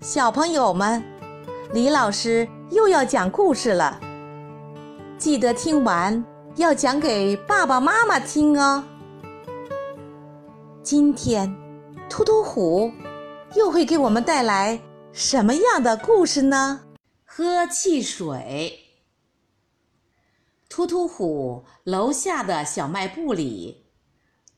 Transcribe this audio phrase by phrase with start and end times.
[0.00, 1.02] 小朋友们，
[1.72, 3.98] 李老师又要讲故事了，
[5.16, 6.22] 记得听完
[6.56, 8.84] 要讲给爸爸妈妈听哦。
[10.82, 11.56] 今天，
[12.10, 12.92] 突突虎
[13.54, 14.78] 又会给我们带来
[15.12, 16.82] 什么样的故事呢？
[17.24, 18.78] 喝汽水。
[20.68, 23.86] 突突虎楼下的小卖部里，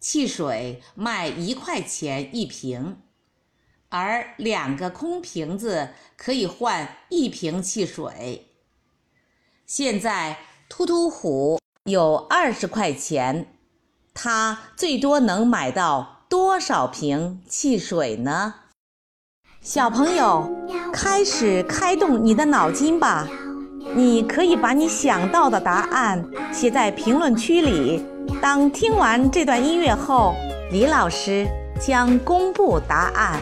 [0.00, 3.02] 汽水卖一块钱一瓶。
[3.90, 8.46] 而两个空瓶子可以换一瓶汽水。
[9.66, 10.38] 现在
[10.68, 13.54] 突突虎有二十块钱，
[14.14, 18.54] 他最多能买到多少瓶汽水呢？
[19.60, 20.50] 小朋友，
[20.92, 23.26] 开始开动你的脑筋吧！
[23.94, 28.04] 你可以把你想到的答案写在评论区里。
[28.40, 30.34] 当听完这段音乐后，
[30.70, 31.46] 李老师
[31.80, 33.40] 将公布答案。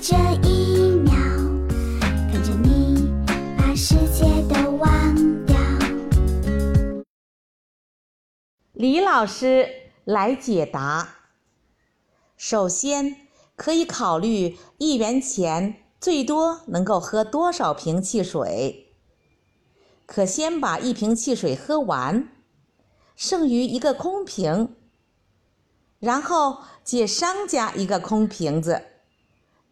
[0.00, 0.14] 这
[0.46, 1.12] 一秒，
[2.32, 3.12] 跟着你
[3.56, 4.88] 把世界都忘
[8.74, 9.68] 李老师
[10.04, 11.16] 来解答。
[12.36, 13.16] 首先，
[13.56, 18.94] 可以考虑一元钱最多能够喝多少瓶汽水。
[20.06, 22.28] 可先把一瓶汽水喝完，
[23.16, 24.76] 剩余一个空瓶，
[25.98, 28.84] 然后借商家一个空瓶子，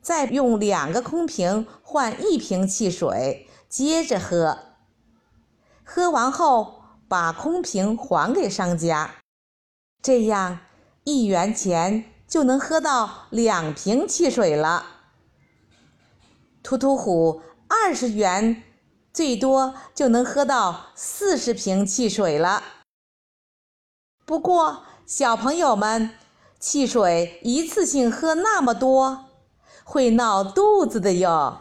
[0.06, 4.56] 再用两个空瓶换一瓶汽水，接着喝。
[5.82, 6.74] 喝完后。
[7.08, 9.14] 把空瓶还给商家，
[10.02, 10.58] 这样
[11.04, 14.86] 一元钱就能喝到两瓶汽水了。
[16.64, 18.64] 突突虎二十元，
[19.12, 22.60] 最多就能喝到四十瓶汽水了。
[24.24, 26.10] 不过，小朋友们，
[26.58, 29.26] 汽水一次性喝那么多，
[29.88, 31.58] 会闹肚子的哟。